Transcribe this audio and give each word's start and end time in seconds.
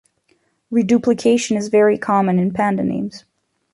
Reduplication 0.71 1.57
is 1.57 1.67
very 1.67 1.95
common 1.95 2.39
in 2.39 2.51
panda 2.53 2.83
names. 2.83 3.23